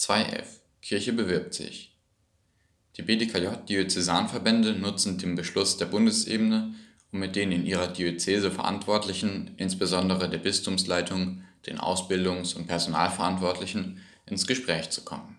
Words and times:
2f 0.00 0.46
Kirche 0.80 1.12
bewirbt 1.12 1.52
sich 1.52 1.94
Die 2.96 3.02
BDKJ-Diözesanverbände 3.02 4.72
nutzen 4.72 5.18
den 5.18 5.34
Beschluss 5.34 5.76
der 5.76 5.84
Bundesebene, 5.84 6.74
um 7.12 7.18
mit 7.18 7.36
den 7.36 7.52
in 7.52 7.66
ihrer 7.66 7.86
Diözese 7.86 8.50
Verantwortlichen, 8.50 9.50
insbesondere 9.58 10.30
der 10.30 10.38
Bistumsleitung, 10.38 11.44
den 11.66 11.78
Ausbildungs- 11.78 12.54
und 12.54 12.66
Personalverantwortlichen, 12.66 14.00
ins 14.24 14.46
Gespräch 14.46 14.88
zu 14.88 15.02
kommen. 15.04 15.36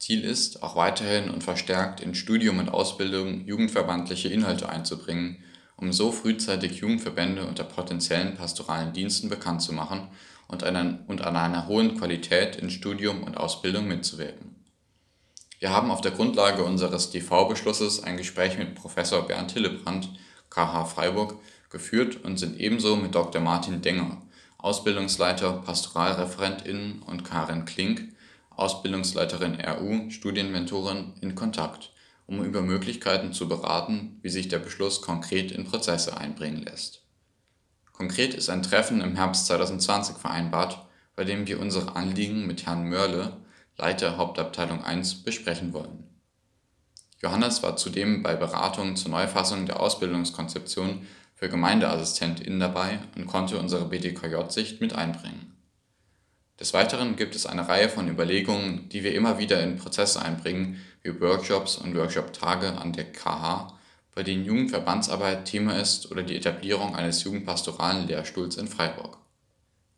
Ziel 0.00 0.24
ist, 0.24 0.64
auch 0.64 0.74
weiterhin 0.74 1.30
und 1.30 1.44
verstärkt 1.44 2.00
in 2.00 2.16
Studium 2.16 2.58
und 2.58 2.70
Ausbildung 2.70 3.46
jugendverbandliche 3.46 4.28
Inhalte 4.28 4.68
einzubringen, 4.68 5.44
um 5.78 5.92
so 5.92 6.12
frühzeitig 6.12 6.78
Jugendverbände 6.78 7.46
unter 7.46 7.64
potentiellen 7.64 8.34
pastoralen 8.34 8.92
Diensten 8.92 9.28
bekannt 9.28 9.62
zu 9.62 9.72
machen 9.72 10.08
und 10.48 10.64
an 10.64 11.06
einer 11.16 11.66
hohen 11.68 11.96
Qualität 11.96 12.56
in 12.56 12.70
Studium 12.70 13.22
und 13.22 13.36
Ausbildung 13.36 13.86
mitzuwirken. 13.86 14.56
Wir 15.60 15.70
haben 15.70 15.90
auf 15.90 16.00
der 16.00 16.10
Grundlage 16.10 16.64
unseres 16.64 17.10
dv-Beschlusses 17.10 18.02
ein 18.02 18.16
Gespräch 18.16 18.58
mit 18.58 18.74
Prof. 18.74 18.94
Bernd 18.94 19.52
Hillebrand 19.52 20.10
(KH 20.50 20.84
Freiburg) 20.84 21.36
geführt 21.70 22.24
und 22.24 22.38
sind 22.38 22.58
ebenso 22.58 22.96
mit 22.96 23.14
Dr. 23.14 23.40
Martin 23.40 23.80
Denger 23.80 24.22
(Ausbildungsleiter 24.58 25.52
PastoralreferentInnen) 25.64 27.02
und 27.02 27.24
Karin 27.24 27.64
Klink 27.64 28.12
(Ausbildungsleiterin 28.50 29.60
RU, 29.60 30.10
Studienmentorin) 30.10 31.12
in 31.20 31.34
Kontakt, 31.34 31.92
um 32.28 32.44
über 32.44 32.60
Möglichkeiten 32.60 33.32
zu 33.32 33.48
beraten, 33.48 34.18
wie 34.22 34.28
sich 34.28 34.48
der 34.48 34.58
Beschluss 34.58 35.00
konkret 35.00 35.50
in 35.50 35.64
Prozesse 35.64 36.16
einbringen 36.16 36.62
lässt. 36.62 37.02
Konkret 37.92 38.34
ist 38.34 38.50
ein 38.50 38.62
Treffen 38.62 39.00
im 39.00 39.16
Herbst 39.16 39.46
2020 39.46 40.18
vereinbart, 40.18 40.86
bei 41.16 41.24
dem 41.24 41.48
wir 41.48 41.58
unsere 41.58 41.96
Anliegen 41.96 42.46
mit 42.46 42.66
Herrn 42.66 42.88
Mörle 42.88 43.38
(Leiter 43.76 44.18
Hauptabteilung 44.18 44.84
I) 44.86 45.02
besprechen 45.24 45.72
wollen. 45.72 46.04
Johannes 47.20 47.62
war 47.62 47.76
zudem 47.76 48.22
bei 48.22 48.36
Beratungen 48.36 48.94
zur 48.94 49.10
Neufassung 49.10 49.66
der 49.66 49.80
Ausbildungskonzeption 49.80 51.06
für 51.34 51.48
GemeindeassistentInnen 51.48 52.60
dabei 52.60 53.00
und 53.16 53.26
konnte 53.26 53.58
unsere 53.58 53.86
BDKJ-Sicht 53.86 54.80
mit 54.80 54.92
einbringen. 54.92 55.57
Des 56.60 56.72
Weiteren 56.72 57.14
gibt 57.14 57.36
es 57.36 57.46
eine 57.46 57.68
Reihe 57.68 57.88
von 57.88 58.08
Überlegungen, 58.08 58.88
die 58.88 59.04
wir 59.04 59.14
immer 59.14 59.38
wieder 59.38 59.62
in 59.62 59.76
Prozesse 59.76 60.20
einbringen, 60.20 60.80
wie 61.02 61.20
Workshops 61.20 61.76
und 61.76 61.94
Workshop-Tage 61.94 62.78
an 62.78 62.92
der 62.92 63.12
KH, 63.12 63.78
bei 64.12 64.24
denen 64.24 64.44
Jugendverbandsarbeit 64.44 65.44
Thema 65.44 65.78
ist 65.80 66.10
oder 66.10 66.24
die 66.24 66.34
Etablierung 66.34 66.96
eines 66.96 67.22
jugendpastoralen 67.22 68.08
Lehrstuhls 68.08 68.56
in 68.56 68.66
Freiburg. 68.66 69.18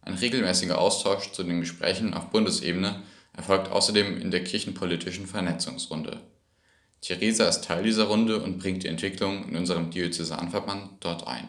Ein 0.03 0.15
regelmäßiger 0.15 0.79
Austausch 0.79 1.33
zu 1.33 1.45
den 1.45 1.61
Gesprächen 1.61 2.13
auf 2.13 2.29
Bundesebene 2.29 3.03
erfolgt 3.35 3.71
außerdem 3.71 4.21
in 4.21 4.31
der 4.31 4.45
kirchenpolitischen 4.45 5.27
Vernetzungsrunde. 5.27 6.21
Theresa 7.01 7.49
ist 7.49 7.65
Teil 7.65 7.85
dieser 7.85 8.05
Runde 8.05 8.43
und 8.43 8.59
bringt 8.59 8.83
die 8.83 8.89
Entwicklung 8.89 9.49
in 9.49 9.57
unserem 9.57 9.91
Diözesanverband 9.91 10.91
dort 11.01 11.27
ein 11.27 11.49